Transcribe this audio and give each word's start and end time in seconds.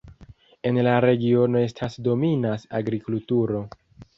En 0.69 0.79
la 0.87 0.93
regiono 1.05 1.61
estas 1.67 1.99
dominas 2.09 2.67
agrikulturo. 2.81 3.63